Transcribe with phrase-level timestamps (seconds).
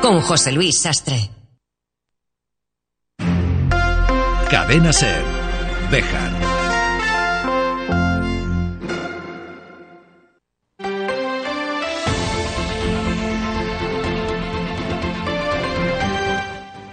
[0.00, 1.30] con José Luis Sastre.
[4.50, 5.22] Cadena Ser.
[5.90, 6.32] Bejar.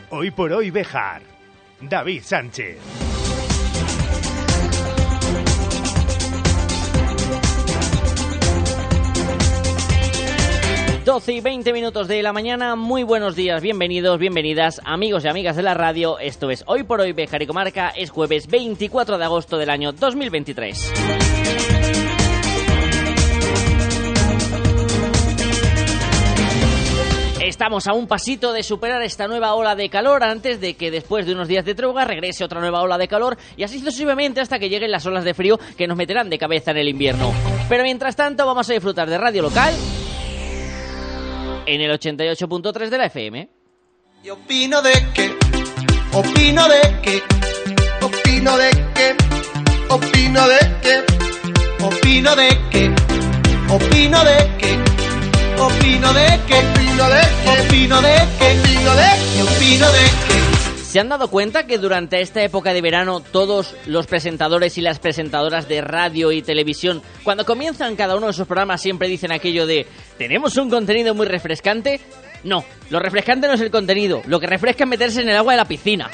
[0.10, 1.22] Hoy por hoy Bejar.
[1.82, 3.05] David Sánchez.
[11.16, 15.56] 12 y 20 minutos de la mañana, muy buenos días, bienvenidos, bienvenidas, amigos y amigas
[15.56, 16.20] de la radio.
[16.20, 19.94] Esto es Hoy por Hoy Bejar y Comarca, es jueves 24 de agosto del año
[19.94, 20.92] 2023.
[27.40, 31.26] Estamos a un pasito de superar esta nueva ola de calor antes de que después
[31.26, 34.60] de unos días de tregua regrese otra nueva ola de calor y así sucesivamente hasta
[34.60, 37.32] que lleguen las olas de frío que nos meterán de cabeza en el invierno.
[37.70, 39.74] Pero mientras tanto vamos a disfrutar de radio local
[41.66, 43.50] en el 88.3 de la FM.
[44.24, 45.36] Y opino de que,
[46.14, 47.24] opino de que,
[48.02, 49.16] opino de que,
[49.90, 51.06] opino de que,
[51.84, 52.92] opino de que,
[53.70, 54.80] opino de que,
[55.60, 57.25] opino de que, opino de
[60.96, 65.00] ¿Se han dado cuenta que durante esta época de verano todos los presentadores y las
[65.00, 69.68] presentadoras de radio y televisión, cuando comienzan cada uno de sus programas, siempre dicen aquello
[69.68, 72.00] de ¿tenemos un contenido muy refrescante?
[72.46, 75.52] No, lo refrescante no es el contenido, lo que refresca es meterse en el agua
[75.52, 76.10] de la piscina,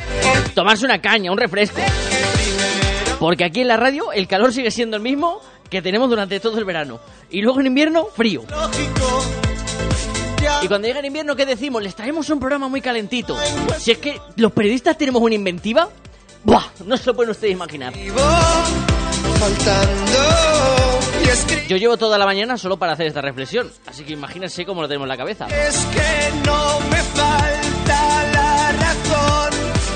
[0.56, 1.80] tomarse una caña, un refresco.
[3.20, 6.58] Porque aquí en la radio el calor sigue siendo el mismo que tenemos durante todo
[6.58, 7.00] el verano.
[7.30, 8.46] Y luego en invierno, frío.
[10.62, 11.82] Y cuando llega el invierno, ¿qué decimos?
[11.82, 13.36] Les traemos un programa muy calentito.
[13.80, 15.90] Si es que los periodistas tenemos una inventiva,
[16.44, 16.64] ¡buah!
[16.86, 17.94] No se lo pueden ustedes imaginar.
[21.68, 24.88] Yo llevo toda la mañana solo para hacer esta reflexión, así que imagínense cómo lo
[24.88, 25.48] tenemos en la cabeza.
[25.48, 27.81] Es que no me falta.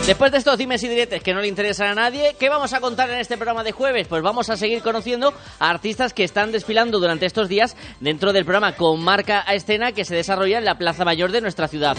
[0.05, 2.79] Después de estos dimes y diretes que no le interesan a nadie, ¿qué vamos a
[2.79, 4.07] contar en este programa de jueves?
[4.07, 8.45] Pues vamos a seguir conociendo a artistas que están desfilando durante estos días dentro del
[8.45, 11.97] programa con marca a escena que se desarrolla en la Plaza Mayor de nuestra ciudad.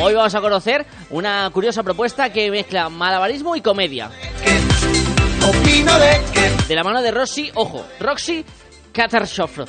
[0.00, 4.08] Hoy vamos a conocer una curiosa propuesta que mezcla malabarismo y comedia.
[6.68, 8.44] De la mano de Rossi, ojo, Roxy
[8.92, 9.66] Katarshov.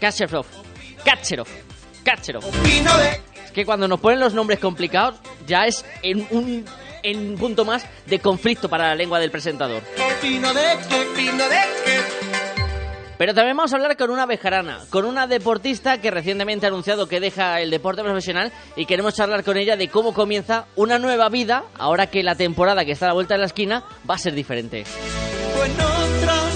[0.00, 0.46] Kacherov.
[1.04, 1.48] Kacherov.
[2.04, 2.44] Kacherov.
[3.50, 6.64] Es que cuando nos ponen los nombres complicados, ya es en un,
[7.02, 9.82] en un punto más de conflicto para la lengua del presentador.
[13.18, 17.08] Pero también vamos a hablar con una bejarana, con una deportista que recientemente ha anunciado
[17.08, 21.28] que deja el deporte profesional y queremos charlar con ella de cómo comienza una nueva
[21.28, 24.18] vida ahora que la temporada que está a la vuelta de la esquina va a
[24.18, 24.84] ser diferente.
[25.64, 26.49] Dirección.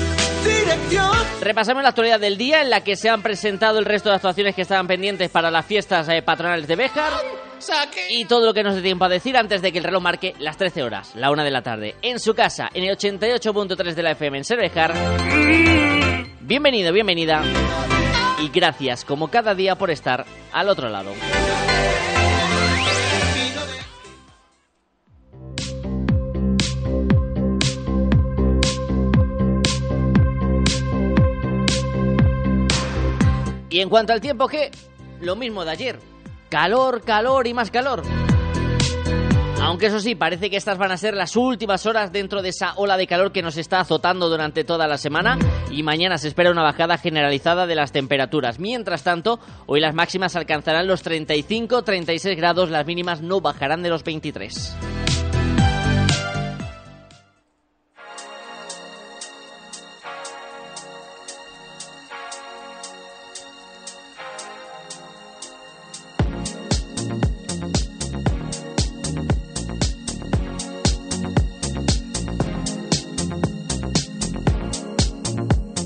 [1.41, 4.55] Repasamos la actualidad del día en la que se han presentado el resto de actuaciones
[4.55, 7.12] que estaban pendientes para las fiestas eh, patronales de Béjar
[8.11, 10.34] y todo lo que nos dé tiempo a decir antes de que el reloj marque
[10.39, 14.03] las 13 horas, la 1 de la tarde, en su casa, en el 88.3 de
[14.03, 14.95] la FM en Cervejar.
[16.41, 17.43] Bienvenido, bienvenida
[18.43, 21.12] y gracias como cada día por estar al otro lado.
[33.75, 34.71] Y en cuanto al tiempo, ¿qué?
[35.21, 35.99] Lo mismo de ayer.
[36.49, 38.05] Calor, calor y más calor.
[39.61, 42.75] Aunque eso sí, parece que estas van a ser las últimas horas dentro de esa
[42.77, 45.41] ola de calor que nos está azotando durante toda la semana
[45.73, 48.61] y mañana se espera una bajada generalizada de las temperaturas.
[48.61, 54.05] Mientras tanto, hoy las máximas alcanzarán los 35-36 grados, las mínimas no bajarán de los
[54.05, 54.77] 23.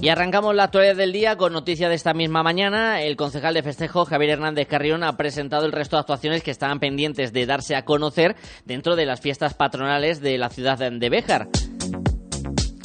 [0.08, 3.02] Y arrancamos la actualidad del día con noticia de esta misma mañana.
[3.02, 6.80] El concejal de festejo, Javier Hernández Carrión, ha presentado el resto de actuaciones que estaban
[6.80, 8.34] pendientes de darse a conocer
[8.64, 11.48] dentro de las fiestas patronales de la ciudad de Béjar.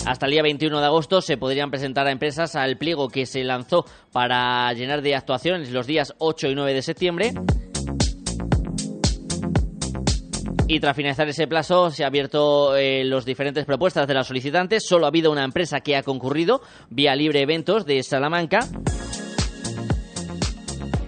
[0.06, 3.46] Hasta el día 21 de agosto se podrían presentar a empresas al pliego que se
[3.46, 7.34] lanzó para llenar de actuaciones los días 8 y 9 de septiembre.
[10.68, 14.86] Y tras finalizar ese plazo, se han abierto eh, los diferentes propuestas de las solicitantes.
[14.88, 18.60] Solo ha habido una empresa que ha concurrido, Vía Libre Eventos de Salamanca.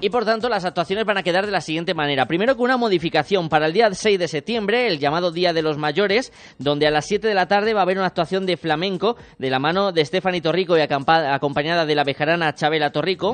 [0.02, 2.28] Y por tanto, las actuaciones van a quedar de la siguiente manera.
[2.28, 5.78] Primero, con una modificación para el día 6 de septiembre, el llamado Día de los
[5.78, 9.16] Mayores, donde a las 7 de la tarde va a haber una actuación de flamenco
[9.40, 13.32] de la mano de Stephanie Torrico y acompañada de la bejarana Chabela Torrico.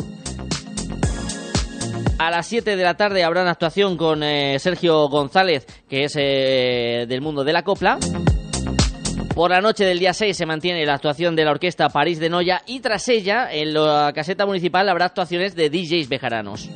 [2.22, 6.14] A las 7 de la tarde habrá una actuación con eh, Sergio González, que es
[6.16, 7.98] eh, del mundo de la copla.
[9.34, 12.30] Por la noche del día 6 se mantiene la actuación de la orquesta París de
[12.30, 16.70] Noya y tras ella, en la caseta municipal, habrá actuaciones de DJs bejaranos.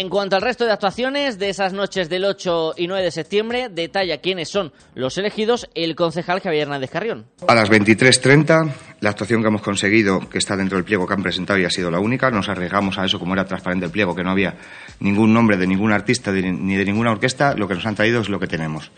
[0.00, 3.68] En cuanto al resto de actuaciones de esas noches del 8 y 9 de septiembre,
[3.68, 7.26] detalla quiénes son los elegidos el concejal Javier Hernández Carrión.
[7.46, 11.22] A las 23.30, la actuación que hemos conseguido, que está dentro del pliego que han
[11.22, 14.16] presentado y ha sido la única, nos arriesgamos a eso como era transparente el pliego,
[14.16, 14.56] que no había
[15.00, 18.30] ningún nombre de ningún artista ni de ninguna orquesta, lo que nos han traído es
[18.30, 18.92] lo que tenemos.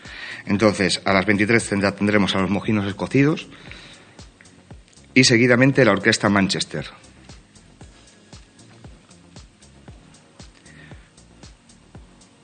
[0.45, 3.49] Entonces, a las 23.30 tendremos a los mojinos escocidos
[5.13, 6.85] y seguidamente la orquesta Manchester.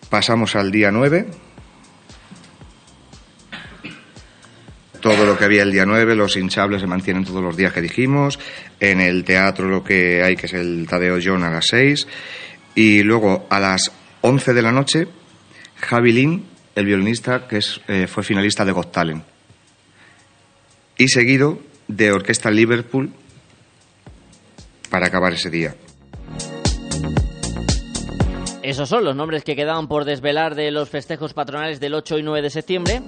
[0.10, 1.28] Pasamos al día 9.
[5.02, 7.82] Todo lo que había el día 9, los hinchables se mantienen todos los días que
[7.82, 8.40] dijimos.
[8.80, 12.08] En el teatro lo que hay, que es el Tadeo John a las 6.
[12.74, 13.92] Y luego a las
[14.22, 15.08] 11 de la noche,
[15.76, 16.46] Javi Lin,
[16.76, 19.24] el violinista que es, eh, fue finalista de Got Talent.
[20.98, 23.14] Y seguido de Orquesta Liverpool
[24.90, 25.76] para acabar ese día.
[28.62, 32.24] Esos son los nombres que quedaban por desvelar de los festejos patronales del 8 y
[32.24, 33.02] 9 de septiembre.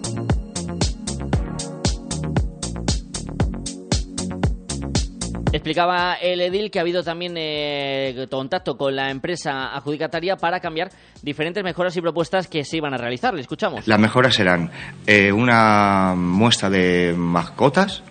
[5.51, 10.89] Explicaba el edil que ha habido también eh, contacto con la empresa adjudicataria para cambiar
[11.21, 13.33] diferentes mejoras y propuestas que se iban a realizar.
[13.33, 13.85] Le escuchamos.
[13.85, 14.71] Las mejoras serán
[15.05, 18.01] eh, una muestra de mascotas,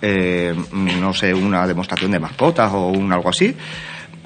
[0.00, 3.56] eh, no sé, una demostración de mascotas o un algo así,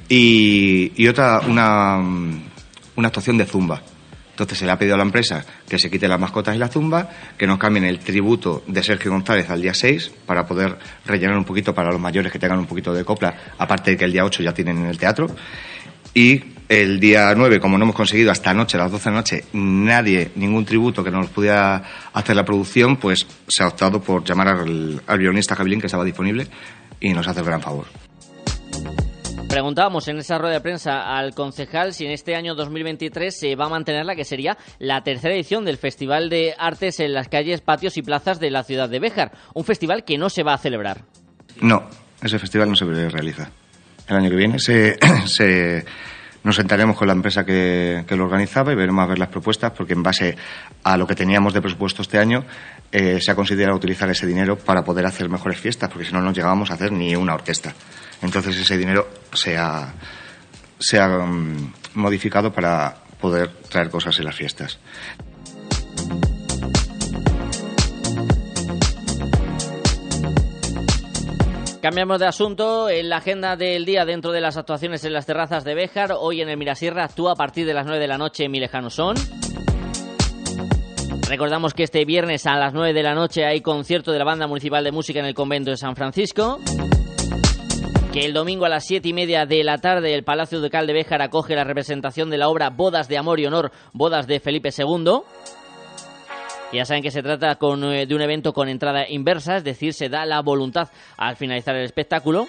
[0.09, 1.99] y, otra, una,
[2.97, 3.83] una actuación de zumba.
[4.31, 6.67] Entonces se le ha pedido a la empresa que se quite las mascotas y la
[6.67, 7.09] zumba,
[7.39, 11.45] que nos cambien el tributo de Sergio González al día 6 para poder rellenar un
[11.45, 14.25] poquito para los mayores que tengan un poquito de copla, aparte de que el día
[14.25, 15.29] 8 ya tienen en el teatro.
[16.15, 19.17] Y el día 9, como no hemos conseguido hasta anoche, a las 12 de la
[19.17, 24.25] noche, nadie, ningún tributo que nos pudiera hacer la producción, pues se ha optado por
[24.25, 26.49] llamar al, al violinista Javilín, que estaba disponible,
[26.99, 28.04] y nos hace el gran favor.
[29.55, 33.67] Preguntábamos en esa rueda de prensa al concejal si en este año 2023 se va
[33.67, 37.61] a mantener la que sería la tercera edición del Festival de Artes en las calles,
[37.61, 39.31] patios y plazas de la ciudad de Béjar.
[39.55, 41.03] Un festival que no se va a celebrar.
[41.61, 41.89] No,
[42.21, 43.49] ese festival no se realiza.
[44.09, 44.97] El año que viene se,
[46.43, 49.93] nos sentaremos con la empresa que, lo organizaba y veremos a ver las propuestas, porque
[49.93, 50.37] en base
[50.83, 52.45] a lo que teníamos de presupuesto este año,
[52.91, 56.21] eh, se ha considerado utilizar ese dinero para poder hacer mejores fiestas, porque si no,
[56.21, 57.73] no llegábamos a hacer ni una orquesta.
[58.21, 59.95] Entonces ese dinero se ha,
[61.27, 64.79] mm, modificado para poder traer cosas en las fiestas.
[71.81, 72.89] Cambiamos de asunto.
[72.89, 76.41] En la agenda del día, dentro de las actuaciones en las terrazas de Béjar, hoy
[76.41, 79.17] en el Mirasierra actúa a partir de las 9 de la noche Mi Lejano Son.
[81.29, 84.47] Recordamos que este viernes a las 9 de la noche hay concierto de la Banda
[84.47, 86.59] Municipal de Música en el Convento de San Francisco
[88.14, 90.93] que el domingo a las siete y media de la tarde el Palacio Ducal de
[90.93, 94.69] Béjar acoge la representación de la obra Bodas de Amor y Honor, Bodas de Felipe
[94.69, 95.22] II.
[96.72, 100.08] Ya saben que se trata eh, de un evento con entrada inversa, es decir, se
[100.08, 102.47] da la voluntad al finalizar el espectáculo,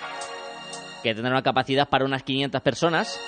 [1.02, 3.20] que tendrá una capacidad para unas 500 personas.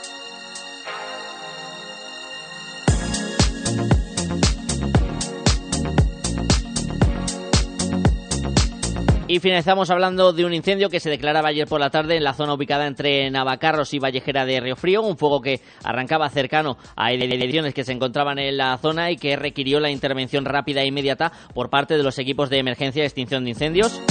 [9.29, 12.33] Y finalizamos hablando de un incendio que se declaraba ayer por la tarde en la
[12.33, 17.11] zona ubicada entre Navacarros y Vallejera de Río Frío, un fuego que arrancaba cercano a
[17.11, 21.33] ediciones que se encontraban en la zona y que requirió la intervención rápida e inmediata
[21.53, 24.01] por parte de los equipos de emergencia y extinción de incendios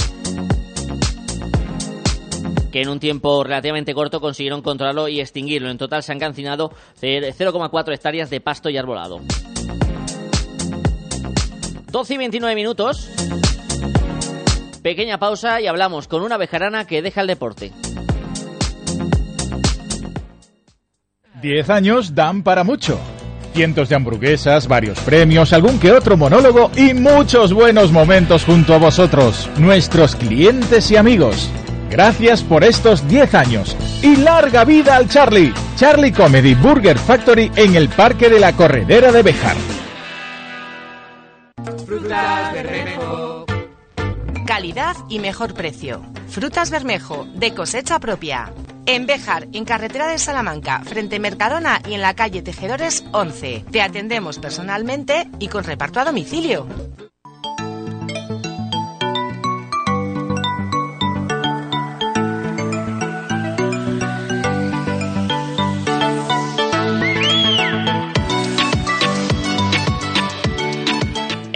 [2.71, 5.71] que en un tiempo relativamente corto consiguieron controlarlo y extinguirlo.
[5.71, 6.69] En total se han cancinado
[7.01, 9.21] 0,4 hectáreas de pasto y arbolado.
[11.89, 13.09] 12 y 29 minutos.
[14.87, 17.73] Pequeña pausa y hablamos con una bejarana que deja el deporte.
[21.41, 22.97] Diez años dan para mucho.
[23.53, 28.77] Cientos de hamburguesas, varios premios, algún que otro monólogo y muchos buenos momentos junto a
[28.77, 31.49] vosotros, nuestros clientes y amigos.
[31.89, 35.53] Gracias por estos 10 años y larga vida al Charlie.
[35.75, 39.57] Charlie Comedy Burger Factory en el Parque de la Corredera de Bejar.
[44.47, 46.01] Calidad y mejor precio.
[46.29, 48.53] Frutas Bermejo, de cosecha propia.
[48.85, 53.65] En Béjar, en carretera de Salamanca, frente Mercadona y en la calle Tejedores 11.
[53.69, 56.65] Te atendemos personalmente y con reparto a domicilio.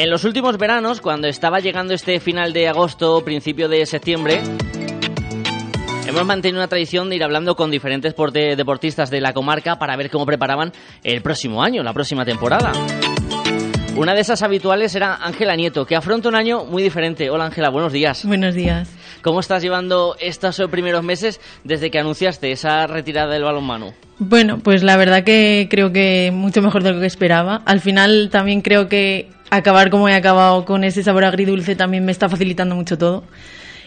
[0.02, 4.42] En los últimos veranos, cuando estaba llegando este final de agosto, principio de septiembre,
[6.08, 8.16] Hemos mantenido una tradición de ir hablando con diferentes
[8.58, 12.72] deportistas de la comarca para ver cómo preparaban el próximo año, la próxima temporada.
[13.96, 17.30] Una de esas habituales era Ángela Nieto, que afronta un año muy diferente.
[17.30, 18.26] Hola Ángela, buenos días.
[18.26, 18.92] Buenos días.
[19.22, 23.94] ¿Cómo estás llevando estos primeros meses desde que anunciaste esa retirada del balonmano?
[24.18, 27.62] Bueno, pues la verdad que creo que mucho mejor de lo que esperaba.
[27.66, 32.12] Al final también creo que acabar como he acabado con ese sabor agridulce también me
[32.12, 33.24] está facilitando mucho todo.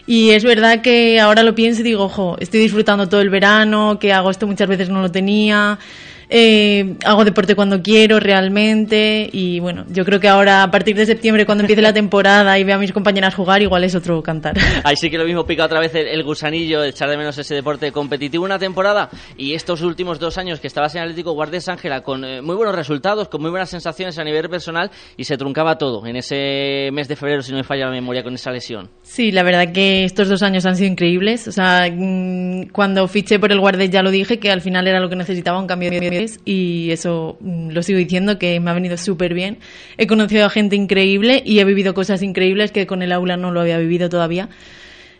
[0.07, 3.97] Y es verdad que ahora lo pienso y digo, ojo, estoy disfrutando todo el verano,
[3.99, 5.79] que agosto muchas veces no lo tenía,
[6.29, 11.05] eh, hago deporte cuando quiero realmente y bueno, yo creo que ahora a partir de
[11.05, 14.55] septiembre cuando empiece la temporada y vea a mis compañeras jugar, igual es otro cantar.
[14.83, 17.55] Ahí sí que lo mismo pica otra vez el, el gusanillo, echar de menos ese
[17.55, 22.01] deporte competitivo una temporada y estos últimos dos años que estabas en Atlético Guardes Ángela
[22.01, 25.77] con eh, muy buenos resultados, con muy buenas sensaciones a nivel personal y se truncaba
[25.77, 28.89] todo en ese mes de febrero, si no me falla la memoria, con esa lesión.
[29.01, 31.47] Sí, la verdad que estos dos años han sido increíbles.
[31.47, 34.99] O sea, mm, cuando fiché por el Guardes ya lo dije, que al final era
[34.99, 35.97] lo que necesitaba, un cambio de
[36.45, 39.59] y eso mm, lo sigo diciendo, que me ha venido súper bien.
[39.97, 43.51] He conocido a gente increíble y he vivido cosas increíbles que con el aula no
[43.51, 44.49] lo había vivido todavía.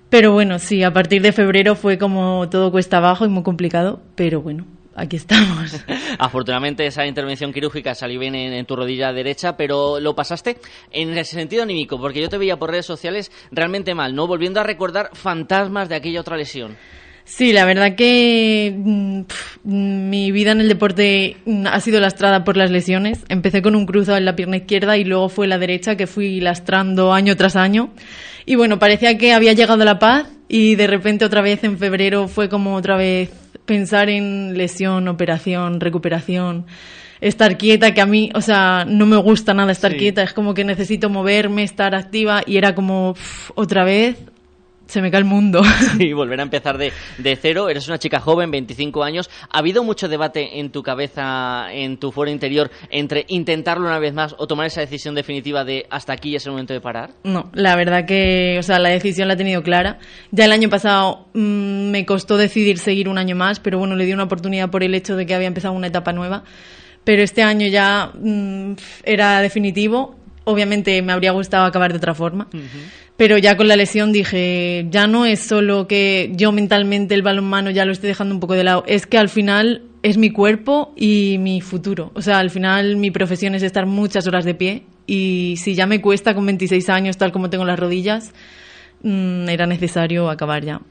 [0.09, 4.01] Pero bueno, sí, a partir de febrero fue como todo cuesta abajo y muy complicado,
[4.15, 5.83] pero bueno, aquí estamos.
[6.19, 10.57] Afortunadamente esa intervención quirúrgica salió bien en, en tu rodilla derecha, pero lo pasaste
[10.91, 14.27] en el sentido anímico, porque yo te veía por redes sociales realmente mal, ¿no?
[14.27, 16.77] Volviendo a recordar fantasmas de aquella otra lesión.
[17.27, 19.19] Sí, la verdad que mm,
[19.63, 23.25] mm, mi vida en el deporte mm, ha sido lastrada por las lesiones.
[23.29, 26.39] Empecé con un cruzado en la pierna izquierda y luego fue la derecha que fui
[26.39, 27.89] lastrando año tras año.
[28.45, 32.27] Y bueno, parecía que había llegado la paz y de repente otra vez en febrero
[32.27, 33.31] fue como otra vez
[33.65, 36.67] pensar en lesión, operación, recuperación.
[37.21, 39.97] Estar quieta, que a mí, o sea, no me gusta nada estar Sí.
[39.97, 43.15] quieta, es como que necesito moverme, estar activa y era como
[43.55, 44.17] otra vez
[44.87, 45.61] se me cae el mundo.
[45.99, 47.69] y volver a empezar de, de cero.
[47.69, 49.29] Eres una chica joven, 25 años.
[49.51, 54.13] ¿Ha habido mucho debate en tu cabeza, en tu foro interior, entre intentarlo una vez
[54.13, 57.11] más o tomar esa decisión definitiva de hasta aquí es el momento de parar?
[57.23, 59.99] No, la verdad que, o sea, la decisión la he tenido clara.
[60.31, 64.05] Ya el año pasado mm, me costó decidir seguir un año más, pero bueno, le
[64.05, 66.43] di una oportunidad por el hecho de que había empezado una etapa nueva.
[67.03, 68.73] Pero este año ya mm,
[69.03, 70.15] era definitivo.
[70.43, 72.47] Obviamente me habría gustado acabar de otra forma.
[73.17, 77.69] Pero ya con la lesión dije, ya no es solo que yo mentalmente el balonmano
[77.71, 80.93] ya lo estoy dejando un poco de lado, es que al final es mi cuerpo
[80.97, 82.11] y mi futuro.
[82.13, 85.87] O sea, al final mi profesión es estar muchas horas de pie y si ya
[85.87, 88.33] me cuesta con 26 años tal como tengo las rodillas,
[89.05, 90.81] mm, era necesario acabar ya.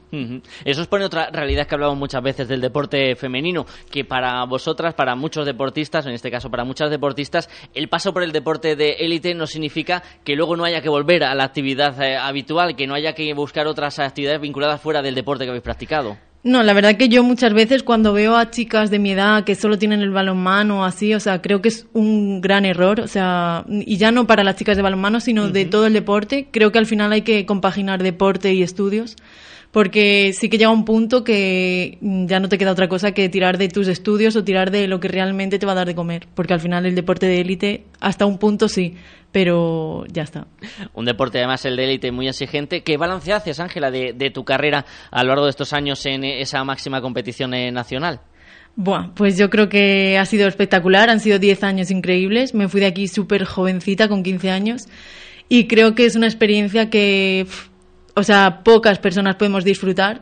[0.63, 5.15] Eso expone otra realidad que hablamos muchas veces del deporte femenino, que para vosotras, para
[5.15, 9.35] muchos deportistas, en este caso para muchas deportistas, el paso por el deporte de élite
[9.35, 12.93] no significa que luego no haya que volver a la actividad eh, habitual, que no
[12.95, 16.17] haya que buscar otras actividades vinculadas fuera del deporte que habéis practicado.
[16.45, 19.55] No, la verdad que yo muchas veces cuando veo a chicas de mi edad que
[19.55, 23.65] solo tienen el balonmano así, o sea, creo que es un gran error, o sea,
[23.67, 26.47] y ya no para las chicas de balonmano, sino de todo el deporte.
[26.51, 29.15] Creo que al final hay que compaginar deporte y estudios,
[29.75, 33.27] porque sí que llega un punto que mm, ya no te queda otra cosa que
[33.27, 35.93] tirar de tus estudios o tirar de lo que realmente te va a dar de
[35.93, 38.95] comer, porque al final el deporte de élite hasta un punto sí,
[39.33, 40.47] pero ya está.
[40.93, 42.83] Un deporte además el de élite muy exigente.
[42.83, 46.23] ¿Qué balance haces, Ángela, de, de tu carrera a lo largo de estos años en
[46.23, 48.21] esa máxima competición eh, nacional?
[48.77, 52.79] Buah, pues yo creo que ha sido espectacular, han sido 10 años increíbles, me fui
[52.79, 54.87] de aquí súper jovencita con 15 años
[55.49, 57.45] y creo que es una experiencia que,
[58.15, 60.21] o sea, pocas personas podemos disfrutar.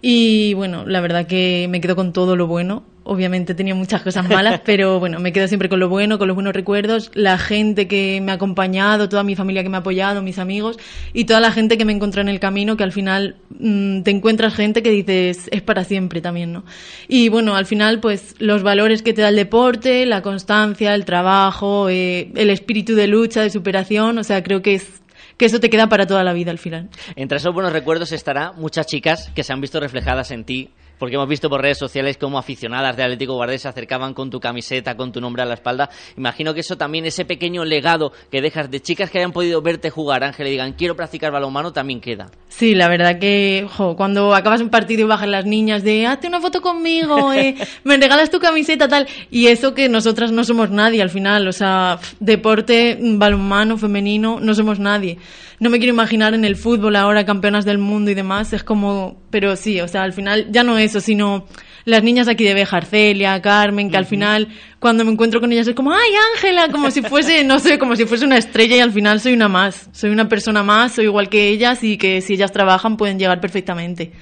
[0.00, 4.28] Y bueno, la verdad que me quedo con todo lo bueno, obviamente tenido muchas cosas
[4.28, 7.86] malas, pero bueno, me quedo siempre con lo bueno, con los buenos recuerdos, la gente
[7.86, 10.78] que me ha acompañado, toda mi familia que me ha apoyado, mis amigos
[11.12, 14.10] y toda la gente que me encontró en el camino, que al final mm, te
[14.10, 16.64] encuentras gente que dices es para siempre también, ¿no?
[17.06, 21.04] Y bueno, al final pues los valores que te da el deporte, la constancia, el
[21.04, 25.02] trabajo, eh, el espíritu de lucha, de superación, o sea, creo que es
[25.36, 26.88] que eso te queda para toda la vida al final.
[27.14, 31.16] Entre esos buenos recuerdos estará muchas chicas que se han visto reflejadas en ti, porque
[31.16, 34.96] hemos visto por redes sociales cómo aficionadas de Atlético Guardés se acercaban con tu camiseta,
[34.96, 35.90] con tu nombre a la espalda.
[36.16, 39.90] Imagino que eso también, ese pequeño legado que dejas de chicas que hayan podido verte
[39.90, 42.30] jugar, Ángel, y digan quiero practicar balonmano, también queda.
[42.48, 46.40] Sí, la verdad que cuando acabas un partido y bajan las niñas de hazte una
[46.40, 49.06] foto conmigo, eh, me regalas tu camiseta, tal.
[49.30, 54.38] Y eso que nosotras no somos nadie al final, o sea, deporte, mm, balonmano, femenino,
[54.40, 55.18] no somos nadie.
[55.58, 59.20] No me quiero imaginar en el fútbol ahora campeonas del mundo y demás, es como,
[59.30, 61.46] pero sí, o sea, al final ya no eso, sino
[61.84, 64.48] las niñas aquí de Bejar, Celia, Carmen, que al final
[64.80, 67.96] cuando me encuentro con ellas es como, ay Ángela, como si fuese, no sé, como
[67.96, 71.04] si fuese una estrella y al final soy una más, soy una persona más, soy
[71.04, 74.12] igual que ellas y que si ellas trabajan pueden llegar perfectamente.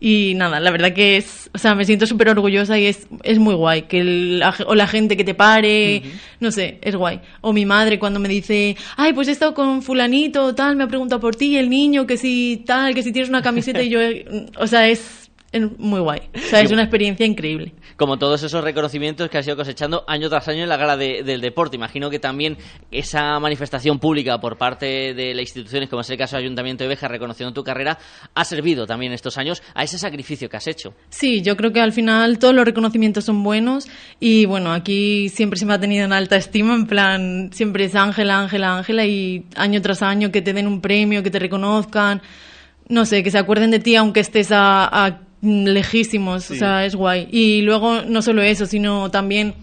[0.00, 3.38] Y nada, la verdad que es, o sea, me siento súper orgullosa y es, es
[3.40, 3.82] muy guay.
[3.82, 6.02] Que el- o la gente que te pare,
[6.38, 7.20] no sé, es guay.
[7.40, 10.88] O mi madre cuando me dice, ay, pues he estado con fulanito, tal, me ha
[10.88, 14.00] preguntado por ti, el niño, que si tal, que si tienes una camiseta y yo,
[14.00, 14.24] eh,
[14.56, 15.27] o sea, es, es
[15.78, 16.20] muy guay.
[16.34, 17.72] O sea, es una experiencia increíble.
[17.96, 21.22] Como todos esos reconocimientos que has ido cosechando año tras año en la gala de-
[21.22, 21.76] del deporte.
[21.76, 22.58] Imagino que también
[22.90, 26.88] esa manifestación pública por parte de las instituciones, como es el caso del Ayuntamiento de
[26.88, 27.98] Beja, reconociendo tu carrera,
[28.34, 30.92] ha servido también estos años a ese sacrificio que has hecho.
[31.08, 33.88] Sí, yo creo que al final todos los reconocimientos son buenos
[34.20, 37.94] y bueno, aquí siempre se me ha tenido en alta estima, en plan, siempre es
[37.94, 42.20] Ángela, Ángela, Ángela y año tras año que te den un premio, que te reconozcan,
[42.88, 46.94] no sé, que se acuerden de ti aunque estés a, a lejísimos, o sea, es
[46.94, 47.28] guay.
[47.30, 49.54] Y luego no solo eso, sino también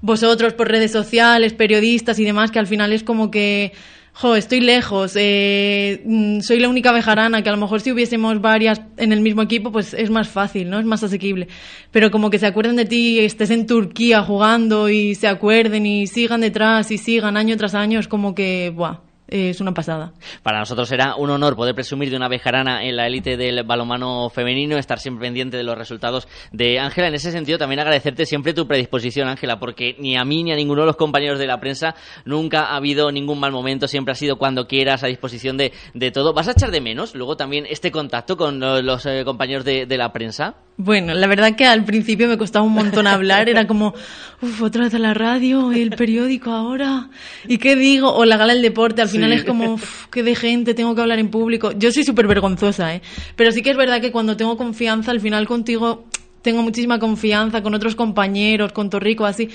[0.00, 3.72] vosotros por redes sociales, periodistas y demás, que al final es como que
[4.12, 8.40] jo, estoy lejos, eh, mm, soy la única bejarana, que a lo mejor si hubiésemos
[8.40, 10.78] varias en el mismo equipo, pues es más fácil, ¿no?
[10.78, 11.48] Es más asequible.
[11.90, 16.06] Pero como que se acuerden de ti, estés en Turquía jugando y se acuerden y
[16.06, 20.12] sigan detrás y sigan año tras año, es como que, buah, es una pasada.
[20.42, 24.28] Para nosotros será un honor poder presumir de una bejarana en la élite del balonmano
[24.30, 27.08] femenino, estar siempre pendiente de los resultados de Ángela.
[27.08, 30.56] En ese sentido, también agradecerte siempre tu predisposición, Ángela, porque ni a mí ni a
[30.56, 31.94] ninguno de los compañeros de la prensa
[32.24, 36.10] nunca ha habido ningún mal momento, siempre ha sido cuando quieras, a disposición de, de
[36.10, 36.32] todo.
[36.32, 39.96] ¿Vas a echar de menos luego también este contacto con los eh, compañeros de, de
[39.96, 40.54] la prensa?
[40.82, 43.92] Bueno, la verdad que al principio me costaba un montón hablar, era como,
[44.40, 47.10] uff, otra vez a la radio, el periódico ahora,
[47.46, 48.14] ¿y qué digo?
[48.14, 51.00] O la gala del deporte, al final es como, uff, qué de gente, tengo que
[51.00, 51.72] hablar en público.
[51.72, 53.02] Yo soy súper vergonzosa, ¿eh?
[53.36, 56.04] Pero sí que es verdad que cuando tengo confianza, al final contigo
[56.42, 59.50] tengo muchísima confianza, con otros compañeros, con Torrico, así.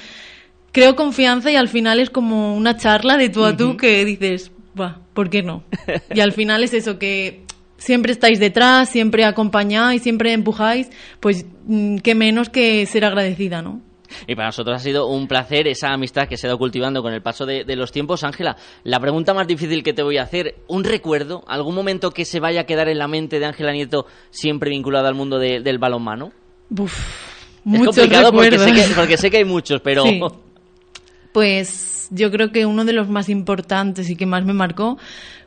[0.72, 4.52] Creo confianza y al final es como una charla de tú a tú que dices,
[4.80, 5.64] va, ¿por qué no?
[6.14, 7.46] Y al final es eso que
[7.78, 13.82] siempre estáis detrás, siempre acompañáis, siempre empujáis, pues mm, qué menos que ser agradecida, ¿no?
[14.28, 17.14] Y para nosotros ha sido un placer esa amistad que se ha ido cultivando con
[17.14, 18.24] el paso de, de los tiempos.
[18.24, 21.44] Ángela, la pregunta más difícil que te voy a hacer, ¿un recuerdo?
[21.48, 25.08] ¿Algún momento que se vaya a quedar en la mente de Ángela Nieto siempre vinculado
[25.08, 26.32] al mundo de- del balonmano?
[26.78, 26.94] Uf,
[27.72, 30.04] Es complicado porque sé, que, porque sé que hay muchos, pero...
[30.04, 30.20] Sí.
[31.34, 34.98] Pues yo creo que uno de los más importantes y que más me marcó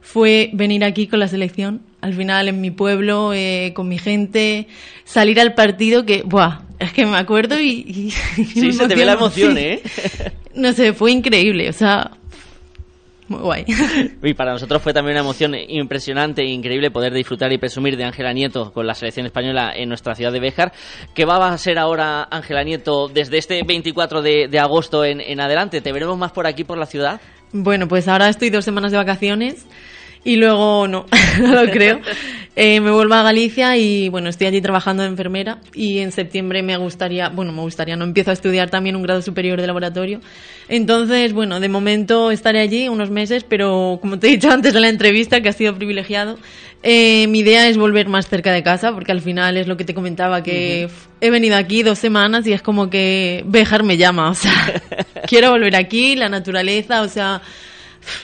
[0.00, 1.82] fue venir aquí con la selección.
[2.00, 4.68] Al final en mi pueblo, eh, con mi gente,
[5.04, 8.10] salir al partido que, buah, es que me acuerdo y...
[8.10, 9.62] Sí, me se te ve la emoción, Sí.
[9.62, 9.82] ¿eh?
[10.54, 12.10] No sé, fue increíble, o sea,
[13.28, 13.64] muy guay.
[14.22, 18.04] Y para nosotros fue también una emoción impresionante e increíble poder disfrutar y presumir de
[18.04, 20.72] Ángela Nieto con la selección española en nuestra ciudad de Béjar.
[21.14, 25.40] ¿Qué va a ser ahora Ángela Nieto desde este 24 de, de agosto en, en
[25.40, 25.80] adelante?
[25.80, 27.20] ¿Te veremos más por aquí, por la ciudad?
[27.52, 29.66] Bueno, pues ahora estoy dos semanas de vacaciones
[30.24, 31.06] y luego no,
[31.40, 32.00] no lo creo.
[32.60, 36.60] Eh, me vuelvo a Galicia y bueno, estoy allí trabajando de enfermera y en septiembre
[36.64, 40.20] me gustaría, bueno, me gustaría, no empiezo a estudiar también un grado superior de laboratorio.
[40.68, 44.80] Entonces, bueno, de momento estaré allí unos meses, pero como te he dicho antes en
[44.82, 46.36] la entrevista, que ha sido privilegiado,
[46.82, 49.84] eh, mi idea es volver más cerca de casa porque al final es lo que
[49.84, 53.96] te comentaba, que f- he venido aquí dos semanas y es como que Bejar me
[53.96, 54.52] llama, o sea,
[55.28, 57.40] quiero volver aquí, la naturaleza, o sea,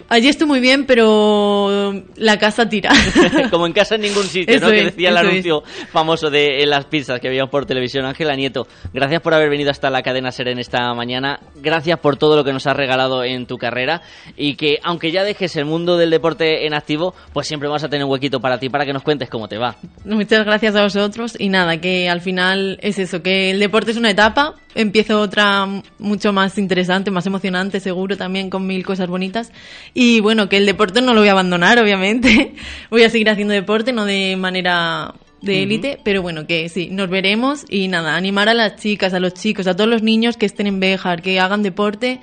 [0.09, 2.93] allí estoy muy bien, pero la casa tira.
[3.51, 4.73] Como en casa en ningún sitio, Eso ¿no?
[4.73, 8.05] Que es, decía el anuncio famoso de en las pizzas que veíamos por televisión.
[8.05, 11.41] Ángela Nieto, gracias por haber venido hasta la cadena Ser en esta mañana.
[11.57, 14.03] Gracias por todo lo que nos has regalado en tu carrera.
[14.37, 17.89] Y que, aunque ya dejes el mundo del deporte en activo, pues siempre vas a
[17.89, 19.77] tener un huequito para ti, para que nos cuentes cómo te va.
[20.05, 23.97] Muchas gracias a vosotros y nada, que al final es eso, que el deporte es
[23.97, 25.67] una etapa, empiezo otra
[25.99, 29.53] mucho más interesante, más emocionante seguro también con mil cosas bonitas
[29.95, 32.55] y bueno, que el deporte no lo voy a abandonar obviamente,
[32.91, 37.09] voy a seguir haciendo deporte, no de manera de élite, pero bueno, que sí, nos
[37.09, 40.47] veremos y nada, animar a las chicas, a los chicos, a todos los niños que
[40.47, 42.21] estén en Béjar, que hagan deporte,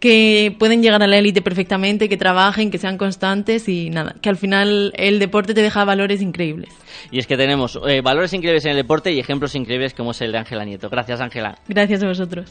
[0.00, 4.28] que pueden llegar a la élite perfectamente, que trabajen, que sean constantes y nada, que
[4.28, 6.70] al final el deporte te deja valores increíbles.
[7.10, 10.20] Y es que tenemos eh, valores increíbles en el deporte y ejemplos increíbles como es
[10.20, 10.88] el de Ángela Nieto.
[10.88, 11.58] Gracias, Ángela.
[11.68, 12.50] Gracias a vosotros.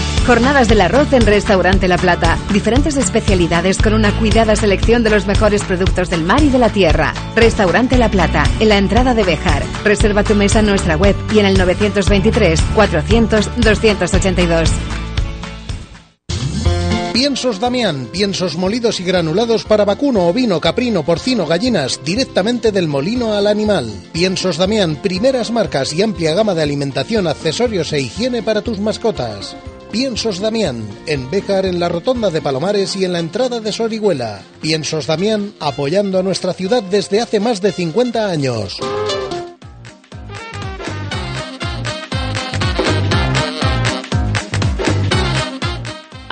[0.31, 2.37] Jornadas del arroz en Restaurante La Plata.
[2.53, 6.69] Diferentes especialidades con una cuidada selección de los mejores productos del mar y de la
[6.69, 7.13] tierra.
[7.35, 9.61] Restaurante La Plata, en la entrada de Bejar.
[9.83, 14.69] Reserva tu mesa en nuestra web y en el 923 400 282.
[17.11, 23.33] Piensos Damián, piensos molidos y granulados para vacuno, ovino, caprino, porcino, gallinas, directamente del molino
[23.33, 23.91] al animal.
[24.13, 29.57] Piensos Damián, primeras marcas y amplia gama de alimentación, accesorios e higiene para tus mascotas.
[29.91, 34.41] Piensos Damián, en Béjar, en la Rotonda de Palomares y en la entrada de Sorihuela.
[34.61, 38.79] Piensos Damián, apoyando a nuestra ciudad desde hace más de 50 años.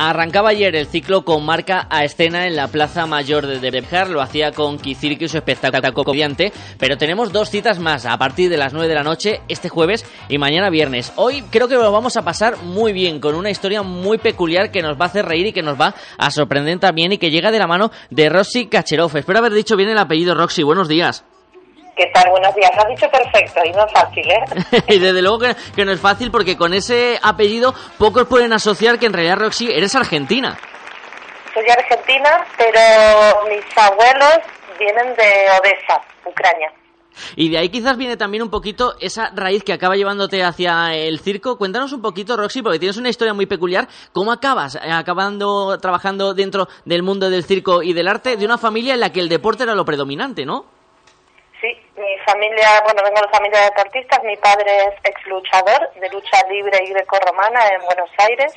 [0.10, 4.24] Arrancaba ayer el ciclo con marca a escena en la Plaza Mayor de Bejar, lo
[4.24, 8.74] hacía con Kizirki su espectáculo coviante, pero tenemos dos citas más a partir de las
[8.74, 11.14] 9 de la noche este jueves y mañana viernes.
[11.16, 14.82] Hoy creo que lo vamos a pasar muy bien con una historia muy peculiar que
[14.82, 17.52] nos va a hacer reír y que nos va a sorprender también y que llega
[17.52, 19.16] de la mano de Roxy Kacherov.
[19.16, 20.64] Espero haber dicho bien el apellido Roxy.
[20.64, 21.24] Buenos días.
[22.00, 22.30] ¿Qué tal?
[22.30, 22.72] Buenos días.
[22.78, 24.84] Lo has dicho perfecto y no es fácil, ¿eh?
[24.88, 29.08] y desde luego que, no es fácil porque con ese apellido pocos pueden asociar que
[29.08, 30.58] en realidad, Roxy, eres argentina.
[31.54, 32.80] Soy argentina, pero
[33.50, 34.40] mis abuelos
[34.80, 36.72] vienen de Odessa, Ucrania.
[37.36, 41.20] Y de ahí quizás viene también un poquito esa raíz que acaba llevándote hacia el
[41.20, 41.58] circo.
[41.58, 43.90] Cuéntanos un poquito, Roxy, porque tienes una historia muy peculiar.
[44.14, 48.58] ¿Cómo acabas eh, acabando trabajando dentro del mundo del circo y del arte de una
[48.58, 50.79] familia en la que el deporte era lo predominante, ¿no?
[51.62, 56.10] Sí, mi familia, bueno, vengo de familia de deportistas, mi padre es ex luchador de
[56.10, 58.54] lucha libre y greco-romana en Buenos Aires.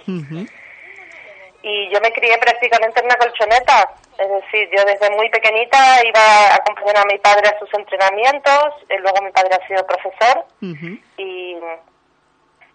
[1.64, 6.20] Y yo me crié prácticamente en una colchoneta, es decir, yo desde muy pequeñita iba
[6.20, 10.44] a acompañar a mi padre a sus entrenamientos, y luego mi padre ha sido profesor.
[11.16, 11.56] Y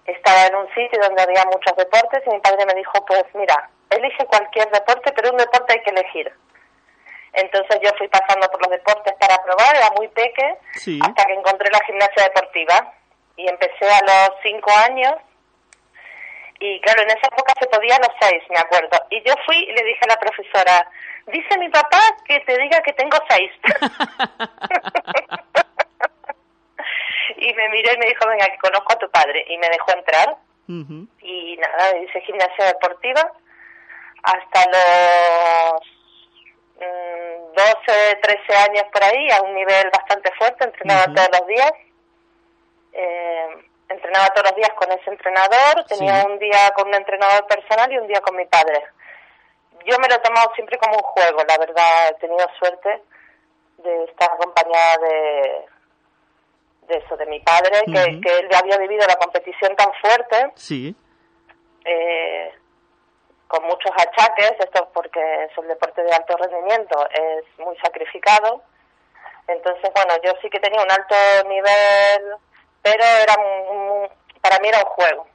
[0.06, 3.70] estaba en un sitio donde había muchos deportes y mi padre me dijo, pues mira,
[3.90, 6.34] elige cualquier deporte, pero un deporte hay que elegir.
[7.38, 10.58] Entonces yo fui pasando por los deportes para probar, era muy peque,
[11.02, 12.94] hasta que encontré la gimnasia deportiva.
[13.36, 15.14] Y empecé a los cinco años.
[16.60, 18.98] Y claro, en esa época se podía a los seis, me acuerdo.
[19.12, 20.90] Y yo fui y le dije a la profesora,
[21.28, 23.52] dice mi papá que te diga que tengo seis.
[27.38, 29.46] y me miró y me dijo, venga, que conozco a tu padre.
[29.48, 30.38] Y me dejó entrar.
[31.22, 33.32] Y nada, hice gimnasia deportiva
[34.24, 35.98] hasta los
[36.80, 37.17] 12,
[37.94, 41.72] 13 años por ahí, a un nivel bastante fuerte, entrenaba todos los días.
[42.94, 47.92] Eh, entrenaba todos los días con ese entrenador, tenía un día con un entrenador personal
[47.92, 48.84] y un día con mi padre.
[49.86, 53.02] Yo me lo he tomado siempre como un juego, la verdad, he tenido suerte
[53.78, 55.66] de estar acompañada de,
[56.88, 60.52] de eso, de mi padre, que, que él había vivido la competición tan fuerte.
[60.56, 60.96] Sí.
[61.86, 62.52] Eh,
[63.48, 68.62] con muchos achaques, esto porque es un deporte de alto rendimiento, es muy sacrificado.
[69.48, 71.16] Entonces, bueno, yo sí que tenía un alto
[71.48, 72.36] nivel,
[72.82, 73.36] pero era
[74.42, 75.28] para mí era un juego.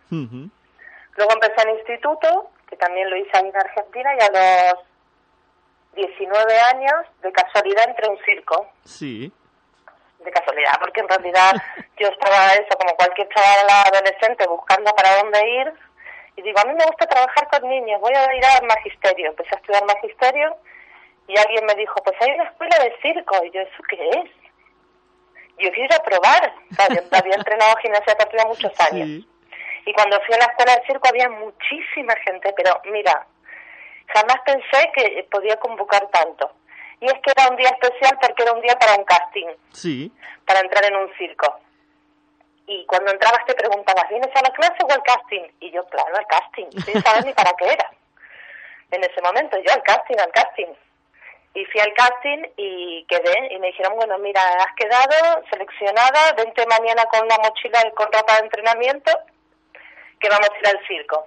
[1.17, 4.85] Luego empecé en instituto, que también lo hice ahí en Argentina, y a los
[5.95, 8.67] 19 años, de casualidad, entré en un circo.
[8.85, 9.33] Sí.
[10.19, 11.53] De casualidad, porque en realidad
[11.99, 15.73] yo estaba eso, como cualquier chaval adolescente, buscando para dónde ir
[16.37, 19.29] y digo, a mí me gusta trabajar con niños, voy a ir al magisterio.
[19.29, 20.57] Empecé a estudiar magisterio
[21.29, 23.45] y alguien me dijo, pues hay una escuela de circo.
[23.45, 24.31] Y yo, ¿eso qué es?
[25.59, 26.55] Yo quiero ir a probar.
[27.13, 29.27] Había entrenado gimnasia deportiva muchos años.
[29.85, 33.27] Y cuando fui a la escuela de circo había muchísima gente, pero mira,
[34.15, 36.53] jamás pensé que podía convocar tanto.
[37.01, 39.49] Y es que era un día especial porque era un día para un casting.
[39.73, 40.13] Sí.
[40.47, 41.62] Para entrar en un circo
[42.67, 45.43] y cuando entrabas te preguntabas, ¿vienes a la clase o al casting?
[45.61, 47.91] Y yo, claro, al casting, sin saber ni para qué era.
[48.91, 50.69] En ese momento, yo al casting, al casting.
[51.55, 56.65] Y fui al casting y quedé y me dijeron, bueno, mira, has quedado seleccionada, vente
[56.67, 59.11] mañana con una mochila y con ropa de entrenamiento
[60.19, 61.27] que vamos a ir al circo.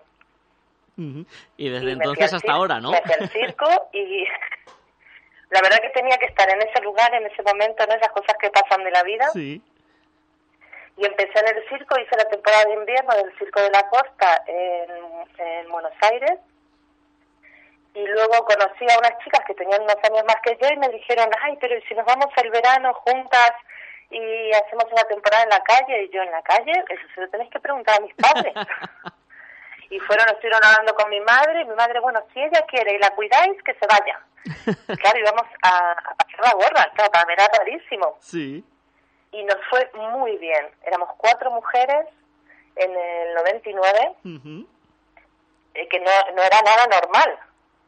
[1.57, 2.91] Y desde entonces hasta ahora, ¿no?
[2.91, 4.23] Me fui al circo y
[5.49, 8.35] la verdad que tenía que estar en ese lugar, en ese momento, en esas cosas
[8.39, 9.27] que pasan de la vida.
[9.33, 9.61] Sí
[10.97, 14.43] Y empecé en el circo, hice la temporada de invierno del Circo de la Costa
[14.47, 14.89] en,
[15.37, 16.39] en Buenos Aires.
[17.93, 20.89] Y luego conocí a unas chicas que tenían unos años más que yo y me
[20.89, 23.51] dijeron, ay, pero ¿y si nos vamos el verano juntas
[24.09, 26.03] y hacemos una temporada en la calle?
[26.03, 26.73] Y yo, ¿en la calle?
[26.89, 28.53] Eso se lo tenéis que preguntar a mis padres.
[29.89, 32.99] y fueron, estuvieron hablando con mi madre, y mi madre, bueno, si ella quiere y
[32.99, 34.19] la cuidáis, que se vaya.
[34.99, 38.17] Claro, íbamos a, a pasar la gorra, claro, para mí era rarísimo.
[38.19, 38.63] Sí.
[39.35, 40.69] Y nos fue muy bien.
[40.85, 42.07] Éramos cuatro mujeres
[42.75, 44.15] en el 99,
[45.73, 47.37] eh, que no, no era nada normal.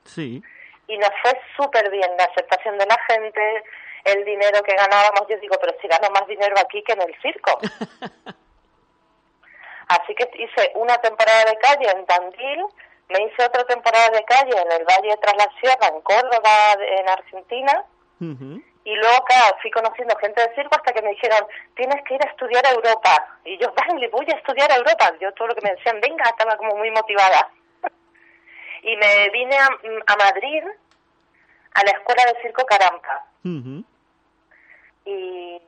[0.04, 0.44] Sí.
[0.88, 3.64] Y nos fue súper bien la aceptación de la gente,
[4.04, 5.28] el dinero que ganábamos.
[5.30, 7.60] Yo digo, pero si gano más dinero aquí que en el circo.
[9.88, 12.66] Así que hice una temporada de calle en Tandil,
[13.10, 16.76] me hice otra temporada de calle en el Valle de Tras la Sierra, en Córdoba,
[16.80, 17.86] en Argentina.
[18.88, 21.46] Y luego, claro, fui conociendo gente de circo hasta que me dijeron,
[21.76, 23.38] tienes que ir a estudiar a Europa.
[23.44, 25.12] Y yo, vale, voy a estudiar a Europa.
[25.20, 27.52] Yo todo lo que me decían, venga, estaba como muy motivada.
[28.84, 29.68] y me vine a,
[30.08, 30.64] a Madrid,
[31.74, 33.26] a la Escuela de Circo Carampa.
[35.04, 35.62] Y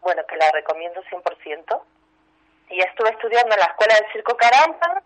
[0.00, 1.82] bueno, que la recomiendo 100%.
[2.70, 5.02] Y estuve estudiando en la Escuela de Circo Carampa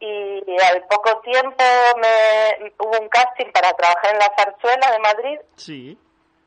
[0.00, 1.62] y al poco tiempo
[2.00, 5.96] me hubo un casting para trabajar en la zarzuela de Madrid Sí.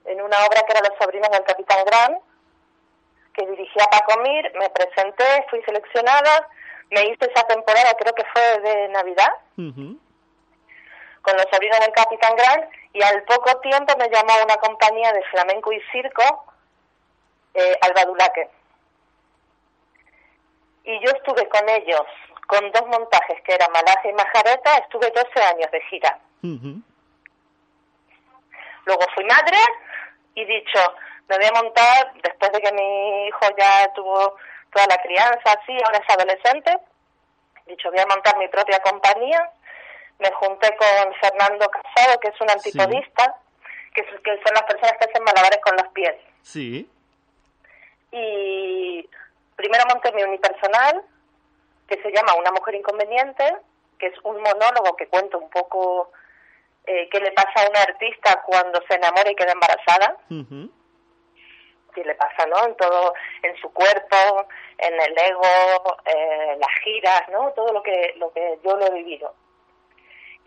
[0.08, 2.20] En una obra que era Los sobrinos del Capitán Gran,
[3.34, 6.48] que dirigía Paco Mir, me presenté, fui seleccionada,
[6.90, 12.70] me hice esa temporada, creo que fue de Navidad, con Los sobrinos del Capitán Gran,
[12.94, 16.46] y al poco tiempo me llamó una compañía de flamenco y circo,
[17.54, 18.50] eh, Alba Dulaque.
[20.86, 22.06] Y yo estuve con ellos,
[22.48, 26.18] con dos montajes, que eran Malaje y Majareta, estuve 12 años de gira.
[28.86, 29.58] Luego fui madre
[30.38, 30.80] y dicho,
[31.28, 34.36] me voy a montar, después de que mi hijo ya tuvo
[34.72, 36.78] toda la crianza así, ahora es adolescente,
[37.66, 39.50] dicho, voy a montar mi propia compañía.
[40.20, 43.36] Me junté con Fernando Casado, que es un antipodista,
[43.94, 46.16] que, son las personas que hacen malabares con los pies.
[46.44, 46.90] Sí.
[48.12, 49.10] Y
[49.56, 51.04] primero monté mi unipersonal,
[51.88, 53.58] que se llama Una mujer inconveniente,
[54.00, 56.12] que es un monólogo que cuenta un poco
[56.88, 60.18] eh, qué le pasa a una artista cuando se enamora y queda embarazada,
[61.94, 62.66] qué le pasa, ¿no?
[62.66, 64.48] En todo, en su cuerpo,
[64.78, 67.52] en el ego, eh, las giras, ¿no?
[67.52, 69.34] Todo lo que, lo que yo lo he vivido.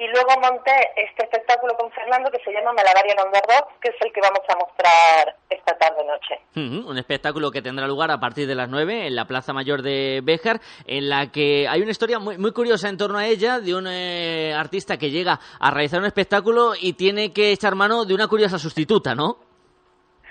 [0.01, 4.11] Y luego monté este espectáculo con Fernando que se llama the Rocks, que es el
[4.11, 6.41] que vamos a mostrar esta tarde-noche.
[6.57, 10.23] Un espectáculo que tendrá lugar a partir de las 9 en la Plaza Mayor de
[10.25, 13.75] Béjar, en la que hay una historia muy, muy curiosa en torno a ella, de
[13.75, 18.15] un eh, artista que llega a realizar un espectáculo y tiene que echar mano de
[18.15, 19.37] una curiosa sustituta, ¿no?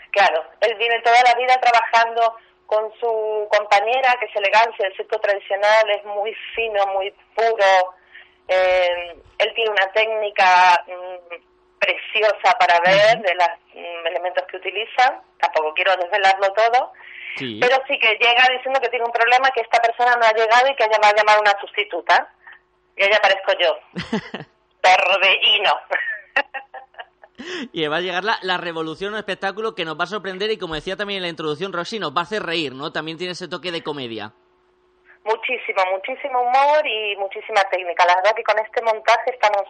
[0.10, 5.20] Claro, él viene toda la vida trabajando con su compañera, que es elegancia, el circo
[5.20, 7.99] tradicional es muy fino, muy puro.
[8.50, 13.48] Eh, él tiene una técnica mm, preciosa para ver de los
[14.06, 15.22] elementos que utiliza.
[15.40, 16.92] Tampoco quiero desvelarlo todo,
[17.38, 17.60] Sí.
[17.62, 20.68] pero sí que llega diciendo que tiene un problema, que esta persona no ha llegado
[20.68, 22.28] y que ella va a llamar una sustituta.
[22.98, 23.78] Y ella aparezco yo.
[24.82, 25.74] Torbellino.
[27.72, 30.58] Y va a llegar la, la revolución, un espectáculo que nos va a sorprender y
[30.58, 32.92] como decía también en la introducción Roxy, nos va a hacer reír, ¿no?
[32.92, 34.34] También tiene ese toque de comedia.
[35.24, 38.06] Muchísimo, muchísimo humor y muchísima técnica.
[38.06, 39.64] La verdad que con este montaje estamos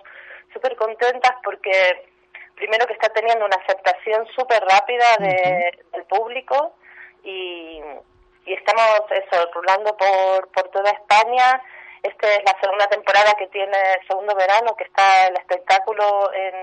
[0.54, 2.06] súper contentas porque
[2.56, 6.76] primero que está teniendo una aceptación súper rápida de- del público
[7.24, 7.82] y,
[8.46, 11.62] y estamos eso, rulando por, por toda España.
[12.04, 16.56] Esta es la segunda temporada que tiene segundo verano, que está el espectáculo en,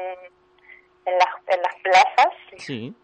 [1.07, 2.35] en, las, en las plazas.
[2.57, 2.95] Sí.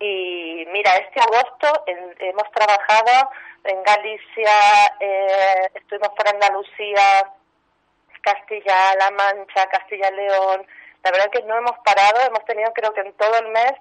[0.00, 3.30] Y mira, este agosto en- hemos trabajado
[3.64, 4.52] en Galicia,
[5.00, 7.30] eh, estuvimos por Andalucía,
[8.22, 10.66] Castilla-La Mancha, Castilla-León.
[11.02, 13.72] La verdad que no hemos parado, hemos tenido creo que en todo el mes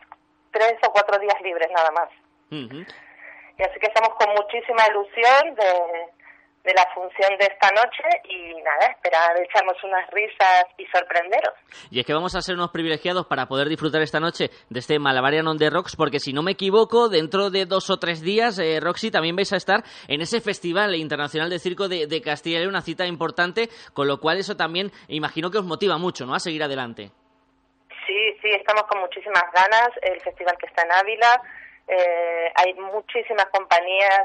[0.52, 2.10] tres o cuatro días libres nada más.
[2.52, 2.86] Ujú.
[3.58, 6.08] Y así que estamos con muchísima ilusión de,
[6.64, 11.54] de la función de esta noche y nada, esperar echarnos unas risas y sorprenderos.
[11.92, 14.98] Y es que vamos a ser unos privilegiados para poder disfrutar esta noche de este
[14.98, 18.58] Malavarian on the Rocks, porque si no me equivoco, dentro de dos o tres días,
[18.60, 22.62] eh, Roxy, también vais a estar en ese Festival Internacional de Circo de, de Castilla
[22.62, 26.34] y una cita importante, con lo cual eso también imagino que os motiva mucho, ¿no?,
[26.34, 27.12] a seguir adelante.
[28.08, 29.90] Sí, sí, estamos con muchísimas ganas.
[30.02, 31.42] El festival que está en Ávila,
[31.88, 34.24] eh, hay muchísimas compañías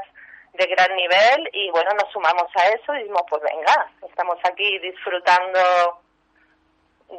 [0.53, 4.79] de gran nivel y bueno, nos sumamos a eso y dijimos, pues venga, estamos aquí
[4.79, 6.01] disfrutando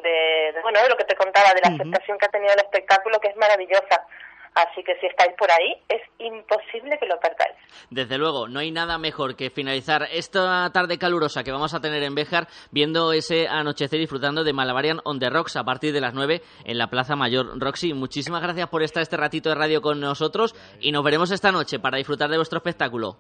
[0.02, 2.60] de, de, bueno, de lo que te contaba, de la aceptación que ha tenido el
[2.60, 4.06] espectáculo, que es maravillosa.
[4.54, 7.56] Así que si estáis por ahí, es imposible que lo perdáis.
[7.90, 12.02] Desde luego, no hay nada mejor que finalizar esta tarde calurosa que vamos a tener
[12.02, 16.00] en Béjar viendo ese anochecer y disfrutando de Malavarian on the Rocks a partir de
[16.00, 17.60] las 9 en la Plaza Mayor.
[17.60, 21.52] Roxy, muchísimas gracias por estar este ratito de radio con nosotros y nos veremos esta
[21.52, 23.18] noche para disfrutar de vuestro espectáculo.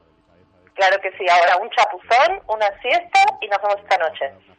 [0.74, 4.50] Claro que sí, ahora un chapuzón, una siesta y nos vemos esta noche.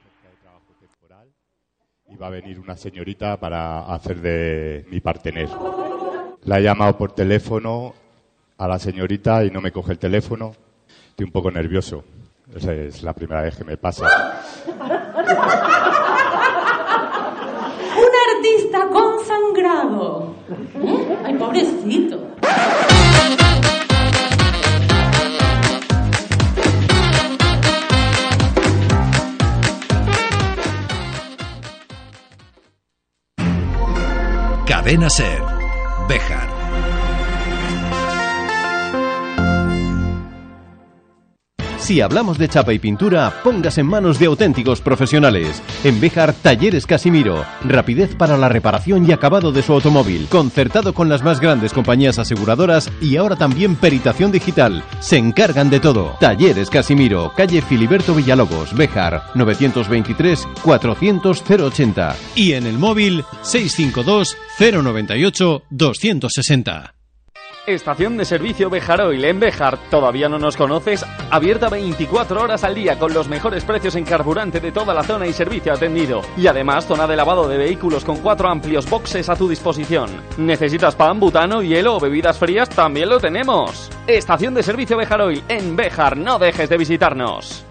[2.08, 5.48] Y va a venir una señorita para hacer de mi partener.
[6.44, 7.94] La he llamado por teléfono
[8.58, 10.56] a la señorita y no me coge el teléfono.
[11.10, 12.04] Estoy un poco nervioso.
[12.56, 14.42] Esa es la primera vez que me pasa.
[17.98, 20.36] Un artista consangrado.
[20.84, 21.18] ¿Eh?
[21.26, 22.20] Ay, pobrecito.
[34.66, 35.51] Cadena Ser.
[36.12, 36.51] Béjar.
[41.92, 45.62] Si hablamos de chapa y pintura, pongas en manos de auténticos profesionales.
[45.84, 47.44] En Béjar, Talleres Casimiro.
[47.66, 50.28] Rapidez para la reparación y acabado de su automóvil.
[50.30, 54.86] Concertado con las más grandes compañías aseguradoras y ahora también peritación digital.
[55.02, 56.16] Se encargan de todo.
[56.22, 57.34] Talleres Casimiro.
[57.36, 59.24] Calle Filiberto Villalobos, Béjar.
[59.36, 62.16] 923 400 080.
[62.36, 67.01] Y en el móvil 652 098 260.
[67.74, 69.78] Estación de servicio Bejaroil en Bejar.
[69.90, 71.06] ¿Todavía no nos conoces?
[71.30, 75.26] Abierta 24 horas al día con los mejores precios en carburante de toda la zona
[75.26, 76.22] y servicio atendido.
[76.36, 80.10] Y además zona de lavado de vehículos con cuatro amplios boxes a tu disposición.
[80.38, 82.68] ¿Necesitas pan, butano, hielo o bebidas frías?
[82.70, 83.90] También lo tenemos.
[84.06, 86.18] Estación de servicio Bejaroil en Bejar.
[86.18, 87.71] No dejes de visitarnos.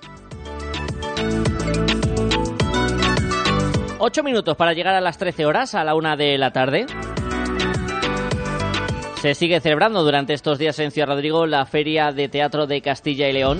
[4.03, 6.87] Ocho minutos para llegar a las 13 horas, a la una de la tarde.
[9.21, 13.29] Se sigue celebrando durante estos días en Ciudad Rodrigo la Feria de Teatro de Castilla
[13.29, 13.59] y León.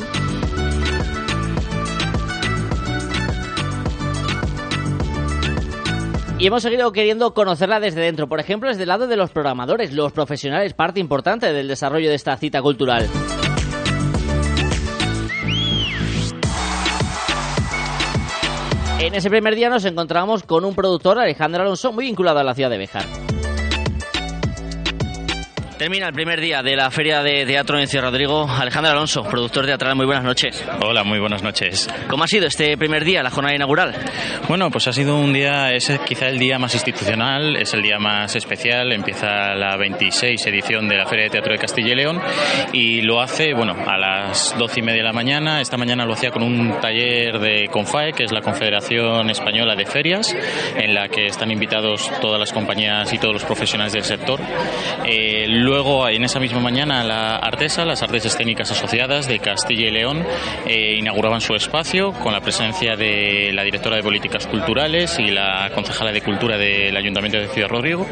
[6.40, 9.94] Y hemos seguido queriendo conocerla desde dentro, por ejemplo, desde el lado de los programadores,
[9.94, 13.08] los profesionales, parte importante del desarrollo de esta cita cultural.
[19.02, 22.54] En ese primer día nos encontramos con un productor, Alejandro Alonso, muy vinculado a la
[22.54, 23.04] ciudad de Bejar.
[25.82, 28.48] Termina el primer día de la Feria de Teatro en Ciudad Rodrigo.
[28.48, 30.64] Alejandro Alonso, productor teatral, muy buenas noches.
[30.80, 31.90] Hola, muy buenas noches.
[32.08, 33.96] ¿Cómo ha sido este primer día, la jornada inaugural?
[34.48, 37.98] Bueno, pues ha sido un día, es quizá el día más institucional, es el día
[37.98, 38.92] más especial.
[38.92, 42.22] Empieza la 26 edición de la Feria de Teatro de Castilla y León
[42.74, 45.62] y lo hace, bueno, a las 12 y media de la mañana.
[45.62, 49.88] Esta mañana lo hacía con un taller de CONFAE, que es la Confederación Española de
[49.88, 50.38] Ferias,
[50.76, 54.40] en la que están invitados todas las compañías y todos los profesionales del sector.
[55.08, 59.92] Eh, luego, en esa misma mañana, la Artesa, las artes escénicas asociadas de Castilla y
[59.92, 60.22] León,
[60.68, 65.72] eh, inauguraban su espacio con la presencia de la directora de Políticas Culturales y la
[65.74, 68.06] concejala de Cultura del Ayuntamiento de Ciudad Rodrigo.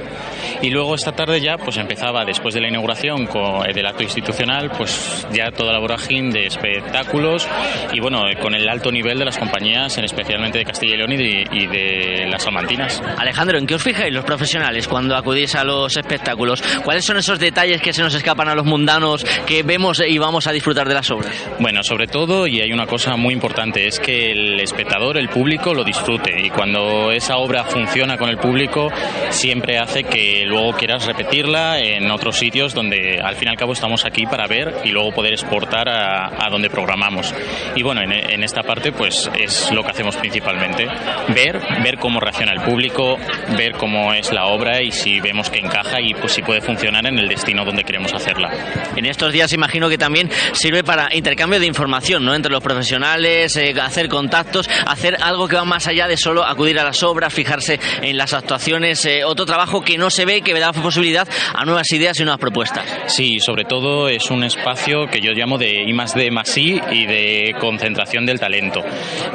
[0.62, 4.72] Y luego esta tarde ya pues empezaba, después de la inauguración con, del acto institucional,
[4.78, 7.48] pues ya toda la vorágine de espectáculos
[7.94, 11.14] y bueno, con el alto nivel de las compañías, en especialmente de Castilla y León
[11.14, 13.02] y de, y de las salmantinas.
[13.18, 16.62] Alejandro, ¿en qué os fijáis los profesionales cuando acudís a los espectáculos?
[16.84, 20.48] ¿Cuáles son esos detalles que se nos escapan a los mundanos que vemos y vamos
[20.48, 21.32] a disfrutar de las obras?
[21.60, 25.74] Bueno, sobre todo, y hay una cosa muy importante, es que el espectador, el público,
[25.74, 26.36] lo disfrute.
[26.42, 28.90] Y cuando esa obra funciona con el público,
[29.30, 33.74] siempre hace que luego quieras repetirla en otros sitios donde al fin y al cabo
[33.74, 37.34] estamos aquí para ver y luego poder exportar a, a donde programamos.
[37.76, 40.88] Y bueno, en, en esta parte, pues es lo que hacemos principalmente.
[41.34, 43.18] Ver, ver cómo reacciona el público,
[43.58, 47.06] ver cómo es la obra y si vemos que encaja y pues si puede funcionar
[47.06, 48.50] en el destino donde queremos hacerla.
[48.96, 52.34] En estos días imagino que también sirve para intercambio de información, ¿no?
[52.34, 56.80] Entre los profesionales, eh, hacer contactos, hacer algo que va más allá de solo acudir
[56.80, 60.54] a las obras, fijarse en las actuaciones, eh, otro trabajo que no se ve abre,
[60.54, 62.86] que da posibilidad a nuevas ideas y nuevas propuestas.
[63.08, 66.82] Sí, sobre todo es un espacio que yo llamo de I más D más I
[66.92, 68.84] y de concentración del talento.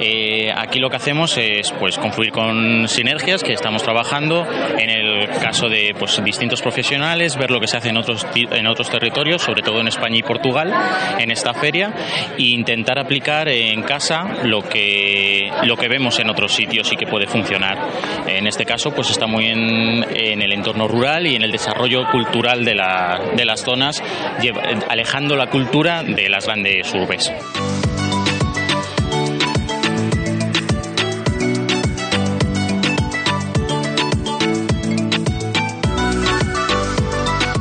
[0.00, 4.46] Eh, aquí lo que hacemos es pues confluir con sinergias que estamos trabajando
[4.78, 8.66] en el caso de pues, distintos profesionales, ver lo que se hace en otros, en
[8.66, 10.72] otros territorios, sobre todo en España y Portugal,
[11.18, 11.92] en esta feria,
[12.38, 17.07] e intentar aplicar en casa lo que, lo que vemos en otros sitios y que
[17.07, 17.78] puede funcionar.
[18.26, 22.64] En este caso, pues está muy en, en el entorno y en el desarrollo cultural
[22.64, 24.01] de, la, de las zonas,
[24.88, 27.32] alejando la cultura de las grandes urbes.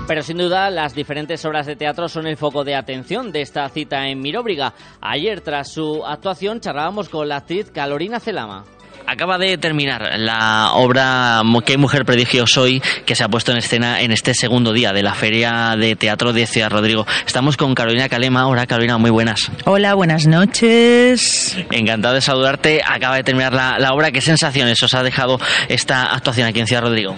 [0.08, 3.68] Pero sin duda las diferentes obras de teatro son el foco de atención de esta
[3.70, 4.74] cita en Miróbriga.
[5.02, 8.64] Ayer tras su actuación charlábamos con la actriz Calorina Celama.
[9.06, 12.82] Acaba de terminar la obra ¿Qué mujer prodigio soy?
[13.06, 16.34] que se ha puesto en escena en este segundo día de la Feria de Teatro
[16.34, 17.06] de Ciudad Rodrigo.
[17.26, 18.48] Estamos con Carolina Calema.
[18.48, 19.52] Hola Carolina, muy buenas.
[19.66, 21.58] Hola, buenas noches.
[21.72, 22.82] Encantado de saludarte.
[22.86, 24.12] Acaba de terminar la, la obra.
[24.12, 27.18] ¿Qué sensaciones os ha dejado esta actuación aquí en Ciudad Rodrigo?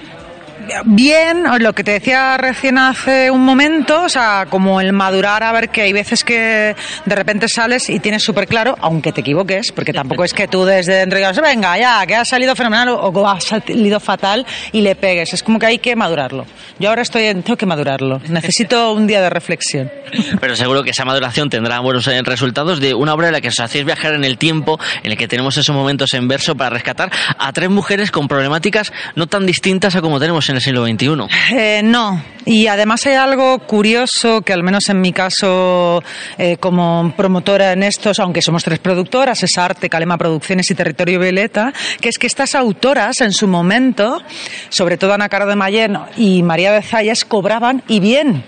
[0.85, 5.51] Bien, lo que te decía recién hace un momento, o sea, como el madurar a
[5.51, 9.71] ver que hay veces que de repente sales y tienes súper claro, aunque te equivoques,
[9.71, 13.13] porque tampoco es que tú desde dentro digas, venga, ya, que ha salido fenomenal o
[13.13, 15.33] que ha salido fatal y le pegues.
[15.33, 16.45] Es como que hay que madurarlo.
[16.79, 18.21] Yo ahora estoy en, tengo que madurarlo.
[18.27, 19.91] Necesito un día de reflexión.
[20.39, 23.59] Pero seguro que esa maduración tendrá buenos resultados de una obra en la que os
[23.59, 27.11] hacéis viajar en el tiempo, en el que tenemos esos momentos en verso para rescatar
[27.37, 31.55] a tres mujeres con problemáticas no tan distintas a como tenemos en el siglo XXI.
[31.55, 36.03] Eh, no, y además hay algo curioso que al menos en mi caso
[36.37, 41.19] eh, como promotora en estos, aunque somos tres productoras, es Arte, Calema Producciones y Territorio
[41.19, 44.21] Violeta, que es que estas autoras en su momento,
[44.69, 48.43] sobre todo Ana Caro de Mayen y María de Zayas, cobraban y bien.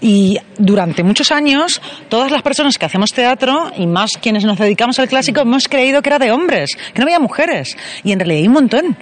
[0.00, 1.80] Y durante muchos años,
[2.10, 6.02] todas las personas que hacemos teatro, y más quienes nos dedicamos al clásico, hemos creído
[6.02, 7.74] que era de hombres, que no había mujeres.
[8.02, 8.96] Y en realidad hay un montón.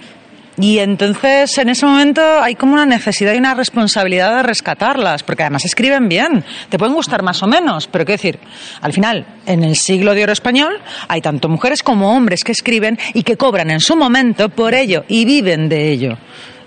[0.59, 5.43] Y entonces en ese momento hay como una necesidad y una responsabilidad de rescatarlas, porque
[5.43, 8.39] además escriben bien, te pueden gustar más o menos, pero qué decir,
[8.81, 12.99] al final, en el siglo de oro español hay tanto mujeres como hombres que escriben
[13.15, 16.17] y que cobran en su momento por ello y viven de ello.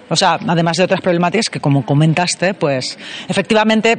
[0.08, 2.96] O sea, además de otras problemáticas que, como comentaste, pues
[3.28, 3.98] efectivamente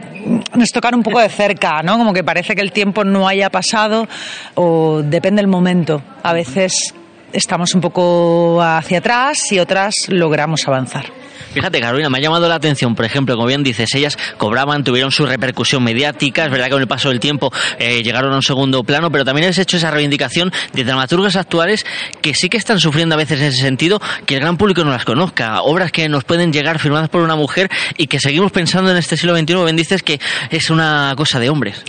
[0.55, 1.97] nos tocan un poco de cerca, ¿no?
[1.97, 4.07] Como que parece que el tiempo no haya pasado
[4.55, 6.01] o depende del momento.
[6.23, 6.93] A veces
[7.33, 11.16] estamos un poco hacia atrás y otras logramos avanzar.
[11.57, 15.11] Fíjate, Carolina, me ha llamado la atención, por ejemplo, como bien dices, ellas cobraban, tuvieron
[15.11, 18.43] su repercusión mediática, es verdad que con el paso del tiempo eh, llegaron a un
[18.43, 21.83] segundo plano, pero también has hecho esa reivindicación de dramaturgas actuales
[22.21, 24.91] que sí que están sufriendo a veces en ese sentido, que el gran público no
[24.91, 28.91] las conozca, obras que nos pueden llegar firmadas por una mujer y que seguimos pensando
[28.91, 30.19] en este siglo XXI, bien dices que
[30.51, 31.83] es una cosa de hombres.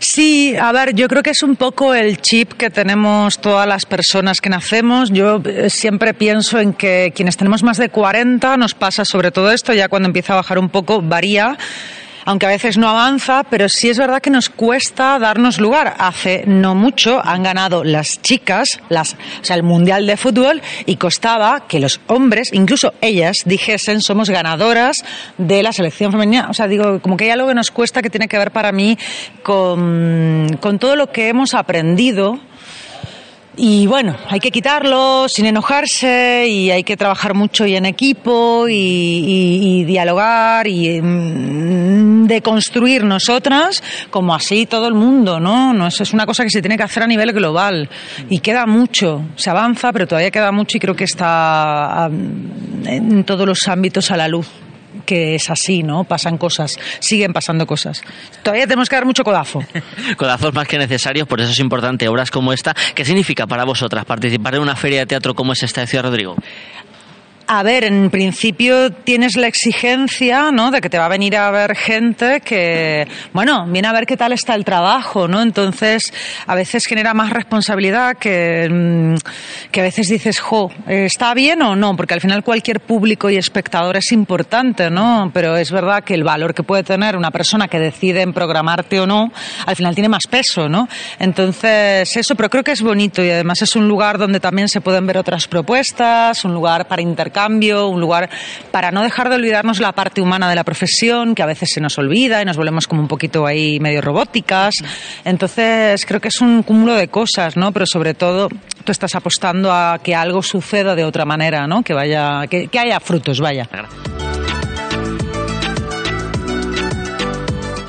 [0.00, 3.86] Sí, a ver, yo creo que es un poco el chip que tenemos todas las
[3.86, 5.10] personas que nacemos.
[5.10, 9.52] Yo eh, siempre pienso en que quienes tenemos más de 40 nos pasa sobre todo
[9.52, 11.56] esto, ya cuando empieza a bajar un poco varía
[12.24, 15.94] aunque a veces no avanza, pero sí es verdad que nos cuesta darnos lugar.
[15.98, 20.96] Hace no mucho han ganado las chicas, las, o sea, el Mundial de Fútbol, y
[20.96, 25.04] costaba que los hombres, incluso ellas, dijesen somos ganadoras
[25.36, 26.48] de la selección femenina.
[26.48, 28.72] O sea, digo, como que hay algo que nos cuesta que tiene que ver para
[28.72, 28.98] mí
[29.44, 32.40] con, con todo lo que hemos aprendido
[33.56, 38.66] y bueno, hay que quitarlo sin enojarse y hay que trabajar mucho y en equipo
[38.68, 45.72] y, dialogar y mm, deconstruir nosotras como así todo el mundo, ¿no?
[45.72, 47.88] no es, es una cosa que se tiene que hacer a nivel global
[48.28, 53.46] y queda mucho, se avanza, pero todavía queda mucho y creo que está en todos
[53.46, 54.48] los ámbitos a la luz
[55.06, 56.04] que es así, ¿no?
[56.04, 58.02] Pasan cosas, siguen pasando cosas.
[58.42, 59.60] Todavía tenemos que dar mucho codazo.
[60.16, 62.74] Codazos más que necesarios, por eso es importante obras como esta.
[62.94, 66.36] ¿Qué significa para vosotras participar en una feria de teatro como es esta de Rodrigo?
[67.46, 70.70] A ver, en principio tienes la exigencia, ¿no?
[70.70, 74.16] De que te va a venir a ver gente que, bueno, viene a ver qué
[74.16, 75.42] tal está el trabajo, ¿no?
[75.42, 76.10] Entonces,
[76.46, 79.16] a veces genera más responsabilidad que, mm,
[79.70, 81.94] que a veces dices, jo, ¿está bien o no?
[81.96, 85.30] Porque al final cualquier público y espectador es importante, ¿no?
[85.34, 89.00] Pero es verdad que el valor que puede tener una persona que decide en programarte
[89.00, 89.30] o no,
[89.66, 90.88] al final tiene más peso, ¿no?
[91.18, 94.80] Entonces, eso, pero creo que es bonito y además es un lugar donde también se
[94.80, 98.30] pueden ver otras propuestas, un lugar para intercambiar cambio un lugar
[98.70, 101.82] para no dejar de olvidarnos la parte humana de la profesión, que a veces se
[101.82, 104.76] nos olvida y nos volvemos como un poquito ahí medio robóticas.
[105.26, 107.72] Entonces, creo que es un cúmulo de cosas, ¿no?
[107.72, 108.48] Pero sobre todo,
[108.84, 111.82] tú estás apostando a que algo suceda de otra manera, ¿no?
[111.82, 113.68] Que vaya, que, haya frutos, vaya.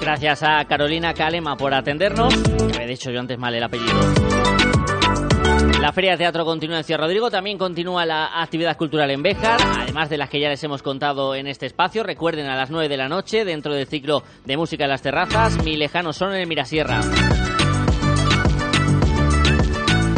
[0.02, 2.34] Gracias a Carolina Calema por atendernos.
[2.78, 4.65] Me he dicho yo antes mal el apellido.
[5.86, 9.60] La Feria de Teatro continúa en Ciudad Rodrigo, también continúa la actividad cultural en Béjar,
[9.62, 12.02] además de las que ya les hemos contado en este espacio.
[12.02, 15.64] Recuerden a las 9 de la noche, dentro del ciclo de música en las terrazas,
[15.64, 17.02] Mi lejano son en el Mirasierra.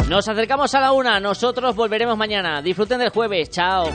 [0.08, 2.62] Nos acercamos a la una, nosotros volveremos mañana.
[2.62, 3.90] Disfruten del jueves, chao.